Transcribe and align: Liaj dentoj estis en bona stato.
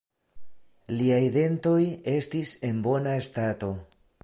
Liaj 1.01 1.19
dentoj 1.35 1.77
estis 2.15 2.55
en 2.71 2.83
bona 2.91 3.17
stato. 3.29 3.73